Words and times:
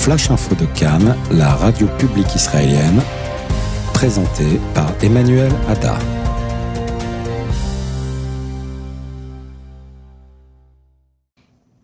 Flash 0.00 0.30
Info 0.30 0.54
de 0.56 0.66
Cannes, 0.74 1.16
la 1.30 1.54
radio 1.54 1.86
publique 1.98 2.34
israélienne, 2.34 3.00
présenté 3.94 4.60
par 4.74 4.92
Emmanuel 5.02 5.52
Hadar. 5.68 5.98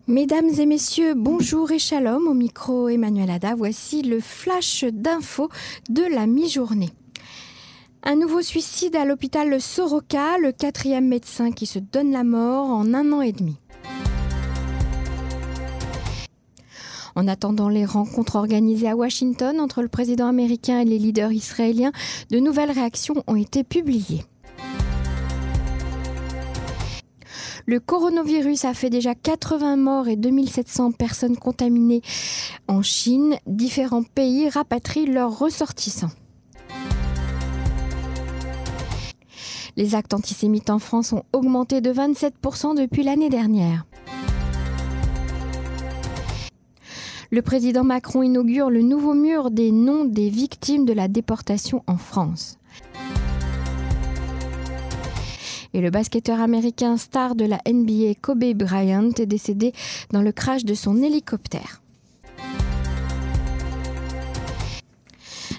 Mesdames 0.07 0.49
et 0.59 0.65
messieurs, 0.65 1.13
bonjour 1.15 1.71
et 1.71 1.79
shalom. 1.79 2.27
Au 2.27 2.33
micro 2.33 2.89
Emmanuel 2.89 3.29
Ada, 3.29 3.55
voici 3.55 4.01
le 4.01 4.19
flash 4.19 4.83
d'info 4.83 5.49
de 5.89 6.03
la 6.03 6.27
mi-journée. 6.27 6.89
Un 8.03 8.15
nouveau 8.15 8.41
suicide 8.41 8.95
à 8.95 9.05
l'hôpital 9.05 9.61
Soroka, 9.61 10.37
le 10.41 10.51
quatrième 10.51 11.07
médecin 11.07 11.51
qui 11.51 11.65
se 11.65 11.79
donne 11.79 12.11
la 12.11 12.23
mort 12.23 12.69
en 12.69 12.93
un 12.93 13.13
an 13.13 13.21
et 13.21 13.31
demi. 13.31 13.57
En 17.19 17.27
attendant 17.27 17.67
les 17.67 17.83
rencontres 17.83 18.37
organisées 18.37 18.87
à 18.87 18.95
Washington 18.95 19.59
entre 19.59 19.81
le 19.81 19.89
président 19.89 20.27
américain 20.27 20.79
et 20.79 20.85
les 20.85 20.97
leaders 20.97 21.33
israéliens, 21.33 21.91
de 22.31 22.39
nouvelles 22.39 22.71
réactions 22.71 23.25
ont 23.27 23.35
été 23.35 23.65
publiées. 23.65 24.23
Le 27.65 27.81
coronavirus 27.81 28.63
a 28.63 28.73
fait 28.73 28.89
déjà 28.89 29.15
80 29.15 29.75
morts 29.75 30.07
et 30.07 30.15
2700 30.15 30.93
personnes 30.93 31.35
contaminées 31.35 32.03
en 32.69 32.81
Chine. 32.81 33.35
Différents 33.45 34.03
pays 34.03 34.47
rapatrient 34.47 35.07
leurs 35.07 35.37
ressortissants. 35.37 36.11
Les 39.75 39.93
actes 39.93 40.13
antisémites 40.13 40.69
en 40.69 40.79
France 40.79 41.11
ont 41.11 41.23
augmenté 41.33 41.81
de 41.81 41.91
27% 41.91 42.77
depuis 42.77 43.03
l'année 43.03 43.29
dernière. 43.29 43.83
Le 47.31 47.43
président 47.43 47.83
Macron 47.83 48.23
inaugure 48.23 48.71
le 48.71 48.81
nouveau 48.81 49.13
mur 49.13 49.51
des 49.51 49.71
noms 49.71 50.03
des 50.03 50.29
victimes 50.29 50.85
de 50.85 50.93
la 50.93 51.07
déportation 51.07 51.83
en 51.85 51.97
France. 51.97 52.57
Et 55.75 55.81
le 55.81 55.91
basketteur 55.91 56.39
américain 56.39 56.97
star 56.97 57.35
de 57.35 57.45
la 57.45 57.59
NBA 57.67 58.15
Kobe 58.19 58.53
Bryant 58.55 59.11
est 59.19 59.27
décédé 59.27 59.73
dans 60.11 60.23
le 60.23 60.31
crash 60.31 60.65
de 60.65 60.73
son 60.73 61.03
hélicoptère. 61.03 61.83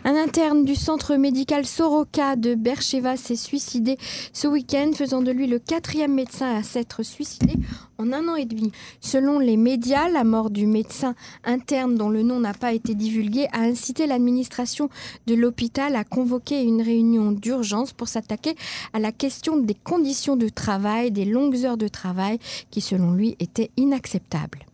Un 0.02 0.14
interne 0.14 0.64
du 0.64 0.76
centre 0.76 1.16
médical 1.16 1.66
Soroka 1.66 2.34
de 2.34 2.54
Bercheva 2.54 3.18
s'est 3.18 3.36
suicidé 3.36 3.98
ce 4.32 4.48
week-end, 4.48 4.92
faisant 4.94 5.20
de 5.20 5.30
lui 5.30 5.46
le 5.46 5.58
quatrième 5.58 6.14
médecin 6.14 6.56
à 6.56 6.62
s'être 6.62 7.02
suicidé 7.02 7.52
en 7.98 8.10
un 8.12 8.26
an 8.28 8.34
et 8.34 8.46
demi. 8.46 8.72
Selon 9.00 9.38
les 9.38 9.58
médias, 9.58 10.08
la 10.08 10.24
mort 10.24 10.48
du 10.48 10.66
médecin 10.66 11.14
interne 11.44 11.96
dont 11.96 12.08
le 12.08 12.22
nom 12.22 12.40
n'a 12.40 12.54
pas 12.54 12.72
été 12.72 12.94
divulgué 12.94 13.46
a 13.52 13.60
incité 13.60 14.06
l'administration 14.06 14.88
de 15.26 15.34
l'hôpital 15.34 15.94
à 15.96 16.04
convoquer 16.04 16.62
une 16.62 16.80
réunion 16.80 17.32
d'urgence 17.32 17.92
pour 17.92 18.08
s'attaquer 18.08 18.54
à 18.94 19.00
la 19.00 19.12
question 19.12 19.58
des 19.58 19.74
conditions 19.74 20.36
de 20.36 20.48
travail, 20.48 21.10
des 21.10 21.26
longues 21.26 21.66
heures 21.66 21.76
de 21.76 21.88
travail 21.88 22.38
qui 22.70 22.80
selon 22.80 23.12
lui 23.12 23.36
étaient 23.38 23.70
inacceptables. 23.76 24.69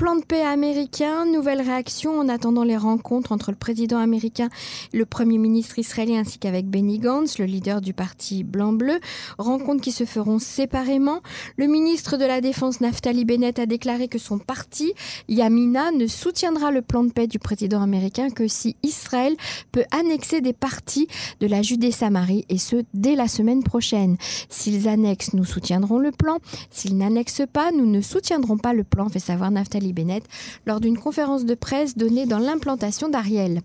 Plan 0.00 0.16
de 0.16 0.24
paix 0.24 0.40
américain, 0.40 1.26
nouvelle 1.26 1.60
réaction 1.60 2.18
en 2.18 2.30
attendant 2.30 2.64
les 2.64 2.78
rencontres 2.78 3.32
entre 3.32 3.50
le 3.50 3.56
président 3.58 3.98
américain 3.98 4.48
le 4.94 5.04
premier 5.04 5.36
ministre 5.36 5.78
israélien 5.78 6.20
ainsi 6.20 6.38
qu'avec 6.38 6.66
Benny 6.66 6.98
Gantz, 6.98 7.38
le 7.38 7.44
leader 7.44 7.82
du 7.82 7.92
parti 7.92 8.42
blanc-bleu. 8.42 8.98
Rencontres 9.36 9.82
qui 9.82 9.92
se 9.92 10.06
feront 10.06 10.38
séparément. 10.38 11.20
Le 11.58 11.66
ministre 11.66 12.16
de 12.16 12.24
la 12.24 12.40
Défense 12.40 12.80
Naftali 12.80 13.26
Bennett 13.26 13.58
a 13.58 13.66
déclaré 13.66 14.08
que 14.08 14.18
son 14.18 14.38
parti, 14.38 14.94
Yamina, 15.28 15.90
ne 15.90 16.06
soutiendra 16.06 16.70
le 16.70 16.80
plan 16.80 17.04
de 17.04 17.12
paix 17.12 17.26
du 17.26 17.38
président 17.38 17.82
américain 17.82 18.30
que 18.30 18.48
si 18.48 18.76
Israël 18.82 19.36
peut 19.70 19.84
annexer 19.90 20.40
des 20.40 20.54
parties 20.54 21.08
de 21.40 21.46
la 21.46 21.60
Judée-Samarie 21.60 22.46
et 22.48 22.56
ce 22.56 22.76
dès 22.94 23.16
la 23.16 23.28
semaine 23.28 23.62
prochaine. 23.62 24.16
S'ils 24.48 24.88
annexent, 24.88 25.34
nous 25.34 25.44
soutiendrons 25.44 25.98
le 25.98 26.10
plan. 26.10 26.38
S'ils 26.70 26.96
n'annexent 26.96 27.42
pas, 27.52 27.70
nous 27.70 27.84
ne 27.84 28.00
soutiendrons 28.00 28.56
pas 28.56 28.72
le 28.72 28.84
plan, 28.84 29.10
fait 29.10 29.18
savoir 29.18 29.50
Naftali 29.50 29.89
Bennett 29.92 30.24
lors 30.66 30.80
d'une 30.80 30.98
conférence 30.98 31.44
de 31.44 31.54
presse 31.54 31.96
donnée 31.96 32.26
dans 32.26 32.38
l'implantation 32.38 33.08
d'Ariel. 33.08 33.60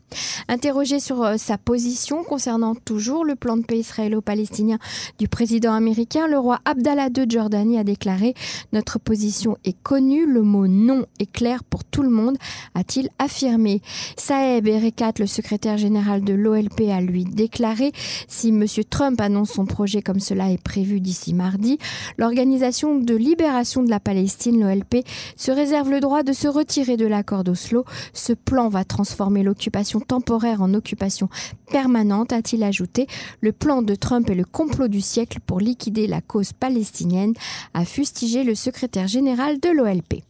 Interrogé 0.47 0.99
sur 0.99 1.23
euh, 1.23 1.37
sa 1.37 1.57
position 1.57 2.23
concernant 2.23 2.75
toujours 2.75 3.25
le 3.25 3.35
plan 3.35 3.57
de 3.57 3.63
paix 3.63 3.79
israélo-palestinien 3.79 4.77
du 5.17 5.27
président 5.27 5.73
américain, 5.73 6.27
le 6.27 6.37
roi 6.37 6.59
Abdallah 6.65 7.07
II 7.15 7.25
de 7.25 7.31
Jordanie 7.31 7.79
a 7.79 7.83
déclaré 7.83 8.33
Notre 8.73 8.99
position 8.99 9.57
est 9.63 9.77
connue, 9.81 10.25
le 10.25 10.41
mot 10.41 10.67
non 10.67 11.05
est 11.19 11.31
clair 11.31 11.63
pour 11.63 11.83
tout 11.83 12.03
le 12.03 12.09
monde, 12.09 12.37
a-t-il 12.73 13.09
affirmé. 13.19 13.81
Saeb 14.17 14.67
Erekat, 14.67 15.13
le 15.19 15.27
secrétaire 15.27 15.77
général 15.77 16.23
de 16.23 16.33
l'OLP, 16.33 16.89
a 16.91 17.01
lui 17.01 17.25
déclaré 17.25 17.91
Si 18.27 18.49
M. 18.49 18.65
Trump 18.89 19.19
annonce 19.21 19.51
son 19.51 19.65
projet 19.65 20.01
comme 20.01 20.19
cela 20.19 20.51
est 20.51 20.61
prévu 20.61 20.99
d'ici 20.99 21.33
mardi, 21.33 21.77
l'organisation 22.17 22.99
de 22.99 23.15
libération 23.15 23.83
de 23.83 23.89
la 23.89 23.99
Palestine, 23.99 24.61
l'OLP, 24.61 25.05
se 25.35 25.51
réserve 25.51 25.89
le 25.89 25.99
droit 25.99 26.14
de 26.23 26.33
se 26.33 26.47
retirer 26.47 26.97
de 26.97 27.05
l'accord 27.05 27.43
d'Oslo. 27.43 27.85
Ce 28.13 28.33
plan 28.33 28.69
va 28.69 28.83
transformer 28.83 29.43
l'occupation 29.43 29.99
temporaire 29.99 30.61
en 30.61 30.73
occupation 30.73 31.29
permanente, 31.71 32.33
a-t-il 32.33 32.63
ajouté. 32.63 33.07
Le 33.41 33.51
plan 33.51 33.81
de 33.81 33.95
Trump 33.95 34.29
est 34.29 34.35
le 34.35 34.45
complot 34.45 34.87
du 34.87 35.01
siècle 35.01 35.39
pour 35.45 35.59
liquider 35.59 36.07
la 36.07 36.21
cause 36.21 36.53
palestinienne, 36.53 37.33
a 37.73 37.85
fustigé 37.85 38.43
le 38.43 38.55
secrétaire 38.55 39.07
général 39.07 39.59
de 39.59 39.69
l'OLP. 39.69 40.23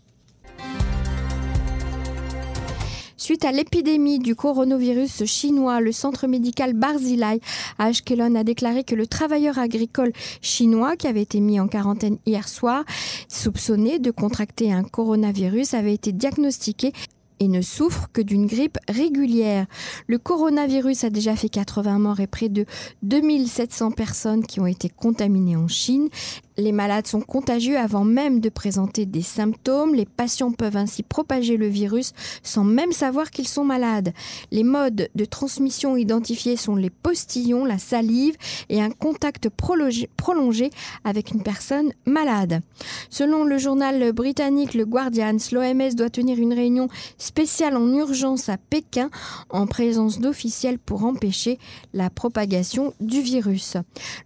Suite 3.25 3.43
à 3.43 3.51
l'épidémie 3.51 4.19
du 4.19 4.35
coronavirus 4.35 5.25
chinois, 5.25 5.81
le 5.81 5.91
centre 5.91 6.27
médical 6.27 6.73
Barzilai 6.73 7.41
à 7.79 7.85
Ashkelon 7.85 8.35
a 8.35 8.43
déclaré 8.43 8.83
que 8.83 8.93
le 8.93 9.07
travailleur 9.07 9.57
agricole 9.57 10.13
chinois 10.43 10.95
qui 10.95 11.07
avait 11.07 11.23
été 11.23 11.39
mis 11.39 11.59
en 11.59 11.67
quarantaine 11.67 12.19
hier 12.27 12.47
soir, 12.47 12.83
soupçonné 13.27 13.97
de 13.97 14.11
contracter 14.11 14.71
un 14.71 14.83
coronavirus, 14.83 15.73
avait 15.73 15.95
été 15.95 16.11
diagnostiqué 16.11 16.93
et 17.39 17.47
ne 17.47 17.61
souffre 17.61 18.09
que 18.13 18.21
d'une 18.21 18.47
grippe 18.47 18.77
régulière. 18.87 19.65
Le 20.07 20.17
coronavirus 20.17 21.03
a 21.05 21.09
déjà 21.09 21.35
fait 21.35 21.49
80 21.49 21.99
morts 21.99 22.19
et 22.19 22.27
près 22.27 22.49
de 22.49 22.65
2700 23.03 23.91
personnes 23.91 24.45
qui 24.45 24.59
ont 24.59 24.67
été 24.67 24.89
contaminées 24.89 25.55
en 25.55 25.67
Chine. 25.67 26.09
Les 26.57 26.71
malades 26.71 27.05
sont 27.05 27.19
contagieux 27.19 27.77
avant 27.77 28.05
même 28.05 28.39
de 28.39 28.47
présenter 28.47 29.05
des 29.05 29.21
symptômes. 29.21 29.93
Les 29.93 30.05
patients 30.05 30.53
peuvent 30.53 30.77
ainsi 30.77 31.03
propager 31.03 31.57
le 31.57 31.67
virus 31.67 32.13
sans 32.43 32.63
même 32.63 32.93
savoir 32.93 33.29
qu'ils 33.29 33.47
sont 33.47 33.65
malades. 33.65 34.13
Les 34.51 34.63
modes 34.63 35.09
de 35.13 35.25
transmission 35.25 35.97
identifiés 35.97 36.55
sont 36.55 36.75
les 36.75 36.89
postillons, 36.89 37.65
la 37.65 37.77
salive 37.77 38.37
et 38.69 38.81
un 38.81 38.89
contact 38.89 39.49
prolongé 39.49 40.69
avec 41.03 41.31
une 41.31 41.43
personne 41.43 41.91
malade. 42.05 42.61
Selon 43.09 43.43
le 43.43 43.57
journal 43.57 44.13
britannique 44.13 44.75
Le 44.75 44.85
Guardian, 44.85 45.35
l'OMS 45.51 45.95
doit 45.95 46.09
tenir 46.09 46.39
une 46.39 46.53
réunion 46.53 46.87
spéciale 47.25 47.75
en 47.75 47.93
urgence 47.93 48.49
à 48.49 48.57
Pékin 48.57 49.09
en 49.49 49.67
présence 49.67 50.19
d'officiels 50.19 50.79
pour 50.79 51.03
empêcher 51.03 51.59
la 51.93 52.09
propagation 52.09 52.93
du 52.99 53.21
virus. 53.21 53.77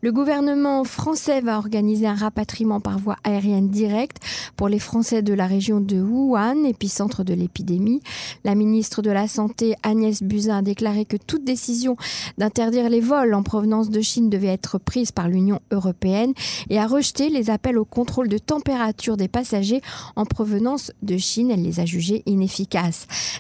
Le 0.02 0.12
gouvernement 0.12 0.84
français 0.84 1.42
va 1.42 1.58
organiser 1.58 2.08
un 2.08 2.16
rapatriement 2.16 2.80
par 2.80 3.00
voie 3.00 3.16
aérienne 3.24 3.70
directe 3.70 4.18
pour 4.56 4.70
les 4.70 4.80
Français 4.80 5.22
de 5.22 5.34
la 5.34 5.48
région 5.48 5.80
de 5.80 6.02
Wuhan, 6.02 6.66
épicentre 6.66 7.24
de 7.24 7.34
l'épidémie. 7.34 8.02
La 8.44 8.56
ministre 8.56 9.02
de 9.02 9.12
la 9.12 9.28
Santé, 9.28 9.76
Agnès 9.84 10.22
Buzyn, 10.22 10.58
a 10.58 10.62
déclaré 10.62 11.06
que 11.06 11.18
toute 11.18 11.44
décision 11.44 11.96
d'interdire 12.38 12.90
les 12.90 13.00
vols 13.00 13.34
en 13.34 13.44
provenance 13.44 13.90
de 13.90 14.02
Chine 14.02 14.30
devait 14.30 14.48
être 14.48 14.78
prise 14.78 15.12
par 15.12 15.30
l'Union 15.30 15.60
européenne 15.72 16.34
et 16.70 16.80
a 16.80 16.88
rejeté 16.88 17.30
les 17.30 17.50
appels 17.50 17.78
au 17.78 17.86
contrôle 17.86 18.28
de 18.28 18.38
température 18.38 19.18
des 19.18 19.28
passagers 19.28 19.82
en 20.16 20.26
provenance 20.26 20.92
de 21.02 21.18
Chine. 21.18 21.52
Elle 21.52 21.64
les 21.64 21.80
a 21.80 21.86
jugés 21.86 22.24
inefficaces. 22.26 22.89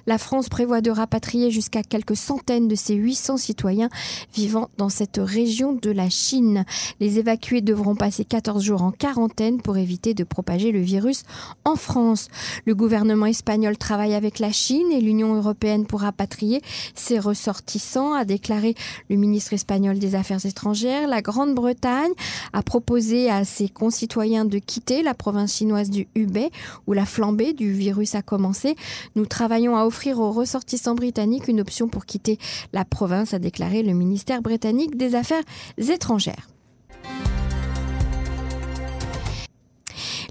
La 0.06 0.18
France 0.18 0.50
prévoit 0.50 0.82
de 0.82 0.92
rapatrier 0.92 1.52
jusqu'à 1.52 1.84
quelques 1.84 2.16
centaines 2.16 2.68
de 2.68 2.76
ses 2.76 2.96
800 2.96 3.38
citoyens 3.38 3.90
vivant 4.34 4.70
dans 4.78 4.90
cette 4.90 5.20
région 5.22 5.74
de 5.74 5.92
la 5.92 6.10
Chine. 6.10 6.66
Les 7.00 7.20
évacués 7.20 7.62
devront 7.62 7.96
passer 7.96 8.26
14 8.26 8.64
jours 8.64 8.82
en 8.82 8.92
quarantaine 8.92 9.62
pour 9.62 9.78
éviter 9.78 10.14
de 10.14 10.24
propager 10.24 10.72
le 10.72 10.82
virus 10.82 11.24
en 11.66 11.76
France. 11.76 12.28
Le 12.66 12.76
gouvernement 12.76 13.26
espagnol 13.26 13.78
travaille 13.78 14.14
avec 14.14 14.40
la 14.40 14.52
Chine 14.52 14.92
et 14.92 15.02
l'Union 15.02 15.36
européenne 15.36 15.86
pour 15.86 16.02
rapatrier 16.02 16.62
ses 16.96 17.20
ressortissants, 17.20 18.14
a 18.14 18.26
déclaré 18.26 18.76
le 19.10 19.16
ministre 19.16 19.54
espagnol 19.54 20.00
des 20.00 20.16
Affaires 20.16 20.46
étrangères. 20.46 21.08
La 21.08 21.22
Grande-Bretagne 21.22 22.12
a 22.54 22.62
proposé 22.62 23.30
à 23.30 23.46
ses 23.46 23.70
concitoyens 23.70 24.46
de 24.46 24.60
quitter 24.60 25.04
la 25.04 25.14
province 25.14 25.56
chinoise 25.56 25.90
du 25.90 26.08
Hubei 26.16 26.50
où 26.88 26.94
la 26.94 27.06
flambée 27.06 27.54
du 27.54 27.72
virus 27.72 28.16
a 28.16 28.22
commencé. 28.22 28.76
Nous 29.16 29.26
travaillons 29.40 29.78
à 29.78 29.86
offrir 29.86 30.20
aux 30.20 30.34
ressortissants 30.34 30.96
britanniques 30.96 31.48
une 31.48 31.62
option 31.62 31.88
pour 31.88 32.06
quitter 32.06 32.38
la 32.74 32.84
province, 32.84 33.34
a 33.34 33.40
déclaré 33.40 33.84
le 33.84 33.94
ministère 33.94 34.42
britannique 34.42 34.98
des 34.98 35.16
Affaires 35.16 35.46
étrangères. 35.78 36.50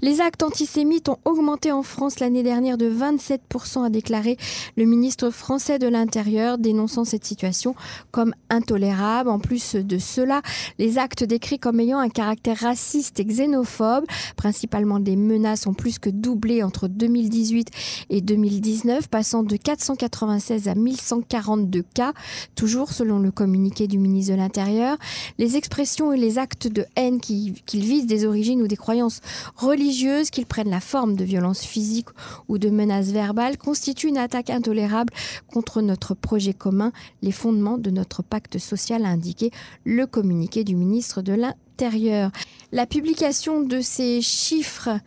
Les 0.01 0.21
actes 0.21 0.43
antisémites 0.43 1.09
ont 1.09 1.17
augmenté 1.25 1.73
en 1.73 1.83
France 1.83 2.19
l'année 2.19 2.41
dernière 2.41 2.77
de 2.77 2.89
27%, 2.89 3.85
a 3.85 3.89
déclaré 3.89 4.37
le 4.77 4.85
ministre 4.85 5.29
français 5.29 5.77
de 5.77 5.87
l'Intérieur, 5.87 6.57
dénonçant 6.57 7.03
cette 7.03 7.25
situation 7.25 7.75
comme 8.11 8.33
intolérable. 8.49 9.29
En 9.29 9.39
plus 9.39 9.75
de 9.75 9.97
cela, 9.97 10.41
les 10.77 10.97
actes 10.97 11.25
décrits 11.25 11.59
comme 11.59 11.81
ayant 11.81 11.99
un 11.99 12.07
caractère 12.07 12.59
raciste 12.59 13.19
et 13.19 13.25
xénophobe, 13.25 14.05
principalement 14.37 15.01
des 15.01 15.17
menaces, 15.17 15.67
ont 15.67 15.73
plus 15.73 15.99
que 15.99 16.09
doublé 16.09 16.63
entre 16.63 16.87
2018 16.87 17.69
et 18.09 18.21
2019, 18.21 19.09
passant 19.09 19.43
de 19.43 19.57
496 19.57 20.69
à 20.69 20.75
1142 20.75 21.83
cas, 21.93 22.13
toujours 22.55 22.93
selon 22.93 23.19
le 23.19 23.31
communiqué 23.31 23.87
du 23.87 23.97
ministre 23.97 24.31
de 24.31 24.37
l'Intérieur. 24.37 24.97
Les 25.37 25.57
expressions 25.57 26.13
et 26.13 26.17
les 26.17 26.37
actes 26.37 26.67
de 26.67 26.85
haine 26.95 27.19
qu'ils 27.19 27.53
visent 27.73 28.07
des 28.07 28.25
origines 28.25 28.61
ou 28.61 28.67
des 28.67 28.77
croyances 28.77 29.19
religieuses, 29.57 29.88
qu'ils 30.31 30.45
prennent 30.45 30.69
la 30.69 30.79
forme 30.79 31.15
de 31.15 31.23
violences 31.23 31.63
physiques 31.63 32.09
ou 32.47 32.57
de 32.57 32.69
menaces 32.69 33.11
verbales, 33.11 33.57
constituent 33.57 34.09
une 34.09 34.17
attaque 34.17 34.49
intolérable 34.49 35.13
contre 35.47 35.81
notre 35.81 36.13
projet 36.13 36.53
commun, 36.53 36.91
les 37.21 37.31
fondements 37.31 37.77
de 37.77 37.89
notre 37.89 38.21
pacte 38.23 38.57
social, 38.57 39.05
a 39.05 39.09
indiqué 39.09 39.51
le 39.85 40.05
communiqué 40.05 40.63
du 40.63 40.75
ministre 40.75 41.21
de 41.21 41.33
l'Intérieur. 41.33 42.31
La 42.71 42.85
publication 42.85 43.61
de 43.61 43.81
ces 43.81 44.21
chiffres 44.21 44.99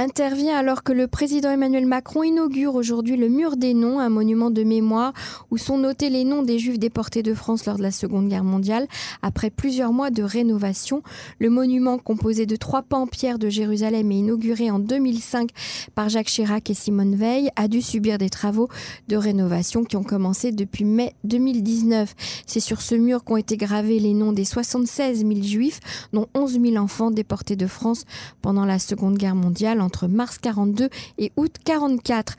intervient 0.00 0.56
alors 0.56 0.82
que 0.82 0.92
le 0.92 1.06
président 1.06 1.50
Emmanuel 1.50 1.84
Macron 1.84 2.22
inaugure 2.22 2.74
aujourd'hui 2.74 3.18
le 3.18 3.28
Mur 3.28 3.58
des 3.58 3.74
Noms, 3.74 4.00
un 4.00 4.08
monument 4.08 4.50
de 4.50 4.62
mémoire 4.62 5.12
où 5.50 5.58
sont 5.58 5.76
notés 5.76 6.08
les 6.08 6.24
noms 6.24 6.42
des 6.42 6.58
Juifs 6.58 6.78
déportés 6.78 7.22
de 7.22 7.34
France 7.34 7.66
lors 7.66 7.76
de 7.76 7.82
la 7.82 7.90
Seconde 7.90 8.28
Guerre 8.28 8.42
mondiale. 8.42 8.86
Après 9.20 9.50
plusieurs 9.50 9.92
mois 9.92 10.10
de 10.10 10.22
rénovation, 10.22 11.02
le 11.38 11.50
monument 11.50 11.98
composé 11.98 12.46
de 12.46 12.56
trois 12.56 12.80
pans 12.80 13.06
pierre 13.06 13.38
de 13.38 13.50
Jérusalem 13.50 14.10
et 14.10 14.16
inauguré 14.16 14.70
en 14.70 14.78
2005 14.78 15.50
par 15.94 16.08
Jacques 16.08 16.28
Chirac 16.28 16.70
et 16.70 16.74
Simone 16.74 17.14
Veil 17.14 17.50
a 17.56 17.68
dû 17.68 17.82
subir 17.82 18.16
des 18.16 18.30
travaux 18.30 18.70
de 19.08 19.16
rénovation 19.16 19.84
qui 19.84 19.98
ont 19.98 20.02
commencé 20.02 20.50
depuis 20.50 20.86
mai 20.86 21.12
2019. 21.24 22.14
C'est 22.46 22.60
sur 22.60 22.80
ce 22.80 22.94
mur 22.94 23.22
qu'ont 23.22 23.36
été 23.36 23.58
gravés 23.58 23.98
les 23.98 24.14
noms 24.14 24.32
des 24.32 24.46
76 24.46 25.26
000 25.26 25.42
Juifs, 25.42 25.80
dont 26.14 26.26
11 26.34 26.58
000 26.58 26.76
enfants 26.76 27.10
déportés 27.10 27.56
de 27.56 27.66
France 27.66 28.06
pendant 28.40 28.64
la 28.64 28.78
Seconde 28.78 29.18
Guerre 29.18 29.34
mondiale 29.34 29.82
entre 29.90 30.06
mars 30.06 30.38
42 30.38 30.88
et 31.18 31.32
août 31.36 31.56
44. 31.64 32.36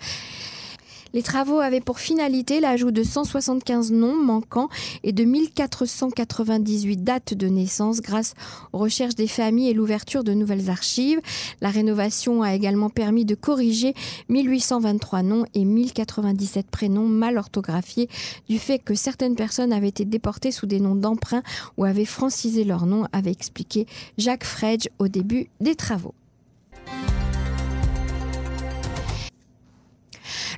Les 1.14 1.22
travaux 1.24 1.60
avaient 1.60 1.82
pour 1.82 2.00
finalité 2.00 2.62
l'ajout 2.62 2.92
de 2.92 3.04
175 3.04 3.92
noms 3.92 4.16
manquants 4.16 4.70
et 5.04 5.12
de 5.12 5.26
1498 5.26 7.04
dates 7.04 7.34
de 7.34 7.48
naissance 7.48 8.00
grâce 8.00 8.34
aux 8.72 8.78
recherches 8.78 9.16
des 9.16 9.28
familles 9.28 9.70
et 9.70 9.74
l'ouverture 9.74 10.24
de 10.24 10.34
nouvelles 10.34 10.70
archives. 10.70 11.20
La 11.60 11.70
rénovation 11.70 12.44
a 12.44 12.56
également 12.56 12.90
permis 12.90 13.26
de 13.26 13.36
corriger 13.36 13.94
1823 14.30 15.24
noms 15.24 15.46
et 15.54 15.66
1097 15.66 16.68
prénoms 16.72 17.10
mal 17.10 17.38
orthographiés 17.38 18.08
du 18.48 18.58
fait 18.58 18.80
que 18.80 18.96
certaines 18.96 19.36
personnes 19.36 19.74
avaient 19.74 19.90
été 19.90 20.06
déportées 20.06 20.52
sous 20.52 20.66
des 20.66 20.80
noms 20.80 20.96
d'emprunt 20.96 21.44
ou 21.76 21.84
avaient 21.84 22.06
francisé 22.06 22.64
leur 22.64 22.86
nom, 22.86 23.06
avait 23.12 23.32
expliqué 23.32 23.86
Jacques 24.18 24.46
Fredge 24.46 24.88
au 24.98 25.10
début 25.10 25.50
des 25.60 25.76
travaux. 25.76 26.14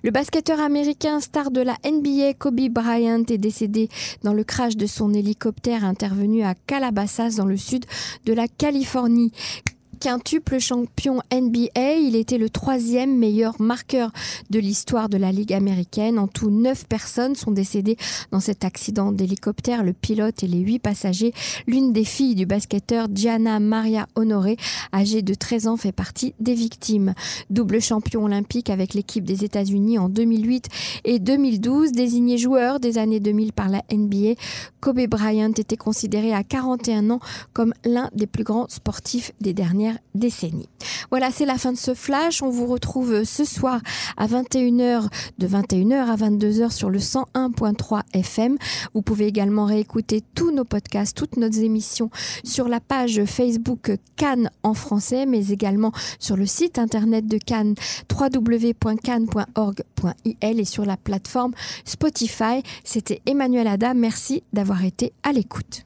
Le 0.06 0.12
basketteur 0.12 0.60
américain 0.60 1.22
star 1.22 1.50
de 1.50 1.62
la 1.62 1.78
NBA 1.86 2.34
Kobe 2.38 2.68
Bryant 2.70 3.24
est 3.30 3.38
décédé 3.38 3.88
dans 4.22 4.34
le 4.34 4.44
crash 4.44 4.76
de 4.76 4.86
son 4.86 5.14
hélicoptère 5.14 5.86
intervenu 5.86 6.44
à 6.44 6.56
Calabasas 6.56 7.38
dans 7.38 7.46
le 7.46 7.56
sud 7.56 7.86
de 8.26 8.34
la 8.34 8.50
Californie 8.50 9.32
quintuple 10.04 10.60
champion 10.60 11.22
NBA, 11.34 11.94
il 11.94 12.18
était 12.18 12.38
le 12.38 12.50
troisième 12.50 13.18
meilleur 13.18 13.62
marqueur 13.62 14.12
de 14.50 14.60
l'histoire 14.60 15.08
de 15.08 15.16
la 15.16 15.32
Ligue 15.32 15.54
américaine. 15.54 16.20
En 16.20 16.28
tout, 16.28 16.50
neuf 16.50 16.86
personnes 16.86 17.36
sont 17.36 17.52
décédées 17.52 17.96
dans 18.30 18.42
cet 18.42 18.66
accident 18.66 19.14
d'hélicoptère. 19.14 19.82
Le 19.82 19.94
pilote 19.94 20.44
et 20.44 20.48
les 20.48 20.60
huit 20.60 20.80
passagers. 20.80 21.32
L'une 21.68 21.94
des 21.94 22.04
filles 22.04 22.36
du 22.36 22.46
basketteur 22.46 23.08
Gianna 23.14 23.62
Maria 23.62 24.08
Honoré, 24.16 24.58
âgée 24.94 25.22
de 25.22 25.34
13 25.34 25.68
ans, 25.68 25.78
fait 25.78 25.94
partie 25.94 26.34
des 26.42 26.54
victimes. 26.54 27.14
Double 27.50 27.80
champion 27.80 28.26
olympique 28.26 28.70
avec 28.70 28.96
l'équipe 28.96 29.24
des 29.24 29.46
États-Unis 29.46 30.00
en 30.00 30.10
2008 30.10 30.68
et 31.06 31.20
2012, 31.20 31.94
désigné 31.94 32.38
joueur 32.38 32.82
des 32.82 32.98
années 32.98 33.22
2000 33.22 33.54
par 33.54 33.70
la 33.70 33.82
NBA, 33.90 34.34
Kobe 34.82 35.08
Bryant 35.08 35.54
était 35.58 35.78
considéré 35.78 36.34
à 36.34 36.44
41 36.44 37.10
ans 37.10 37.22
comme 37.54 37.74
l'un 37.86 38.10
des 38.14 38.28
plus 38.28 38.44
grands 38.44 38.68
sportifs 38.68 39.32
des 39.40 39.54
dernières 39.54 39.93
Voilà, 41.10 41.31
c'est 41.31 41.45
la 41.45 41.57
fin 41.57 41.72
de 41.72 41.78
ce 41.78 41.94
flash. 41.94 42.42
On 42.42 42.50
vous 42.50 42.66
retrouve 42.66 43.24
ce 43.24 43.45
soir 43.45 43.80
à 44.18 44.28
21h, 44.28 45.07
de 45.38 45.48
21h 45.48 46.10
à 46.10 46.16
22h 46.16 46.72
sur 46.72 46.90
le 46.90 47.00
101.3 47.00 48.01
FM. 48.13 48.57
Vous 48.94 49.01
pouvez 49.01 49.28
également 49.28 49.66
réécouter 49.66 50.22
tous 50.36 50.51
nos 50.51 50.66
podcasts, 50.66 51.16
toutes 51.16 51.38
nos 51.38 51.50
émissions 51.50 52.10
sur 52.44 52.68
la 52.68 52.80
page 52.80 53.24
Facebook 53.25 53.92
Cannes 54.16 54.50
en 54.63 54.74
français, 54.74 55.25
mais 55.25 55.50
également 55.50 55.92
sur 56.19 56.38
le 56.38 56.46
site 56.46 56.80
internet 56.80 57.28
de 57.28 57.38
Cannes 57.38 57.75
www.cannes.org.il 58.12 60.60
et 60.60 60.66
sur 60.66 60.86
la 60.86 60.98
plateforme 60.98 61.54
Spotify. 61.86 62.63
C'était 62.84 63.22
Emmanuel 63.25 63.68
Ada. 63.68 63.94
Merci 63.94 64.44
d'avoir 64.54 64.84
été 64.84 65.13
à 65.24 65.31
l'écoute. 65.31 65.86